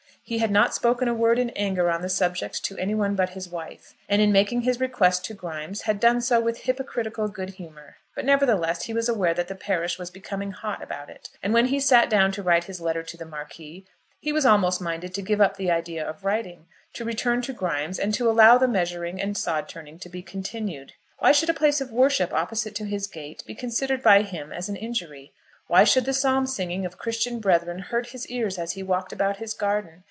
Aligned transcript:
He 0.23 0.37
had 0.37 0.51
not 0.51 0.73
spoken 0.73 1.09
a 1.09 1.13
word 1.13 1.39
in 1.39 1.49
anger 1.57 1.89
on 1.89 2.01
the 2.03 2.07
subject 2.07 2.63
to 2.63 2.77
anyone 2.77 3.15
but 3.15 3.31
his 3.31 3.49
wife; 3.49 3.95
and 4.07 4.21
in 4.21 4.31
making 4.31 4.61
his 4.61 4.79
request 4.79 5.25
to 5.25 5.33
Grimes 5.33 5.81
had 5.81 5.99
done 5.99 6.21
so 6.21 6.39
with 6.39 6.59
hypocritical 6.61 7.27
good 7.27 7.55
humour. 7.55 7.97
But, 8.15 8.23
nevertheless, 8.23 8.83
he 8.83 8.93
was 8.93 9.09
aware 9.09 9.33
that 9.33 9.49
the 9.49 9.55
parish 9.55 9.99
was 9.99 10.09
becoming 10.09 10.51
hot 10.51 10.81
about 10.81 11.09
it; 11.09 11.27
and 11.43 11.53
when 11.53 11.65
he 11.65 11.81
sat 11.81 12.09
down 12.09 12.31
to 12.33 12.43
write 12.43 12.63
his 12.65 12.79
letter 12.79 13.03
to 13.03 13.17
the 13.17 13.25
Marquis 13.25 13.85
he 14.21 14.31
was 14.31 14.45
almost 14.45 14.79
minded 14.79 15.13
to 15.15 15.21
give 15.21 15.41
up 15.41 15.57
the 15.57 15.69
idea 15.69 16.07
of 16.07 16.23
writing, 16.23 16.65
to 16.93 17.03
return 17.03 17.41
to 17.41 17.51
Grimes, 17.51 17.99
and 17.99 18.13
to 18.13 18.29
allow 18.29 18.57
the 18.57 18.69
measuring 18.69 19.19
and 19.19 19.37
sod 19.37 19.67
turning 19.67 19.99
to 19.99 20.07
be 20.07 20.21
continued. 20.21 20.93
Why 21.19 21.33
should 21.33 21.49
a 21.49 21.53
place 21.53 21.81
of 21.81 21.91
worship 21.91 22.31
opposite 22.31 22.75
to 22.75 22.85
his 22.85 23.05
gate 23.05 23.43
be 23.45 23.55
considered 23.55 24.01
by 24.01 24.21
him 24.21 24.53
as 24.53 24.69
an 24.69 24.77
injury? 24.77 25.33
Why 25.67 25.83
should 25.83 26.05
the 26.05 26.13
psalm 26.13 26.47
singing 26.47 26.85
of 26.85 26.97
Christian 26.99 27.39
brethren 27.39 27.79
hurt 27.79 28.09
his 28.11 28.27
ears 28.27 28.57
as 28.57 28.73
he 28.73 28.83
walked 28.83 29.11
about 29.11 29.37
his 29.37 29.53
garden? 29.53 29.99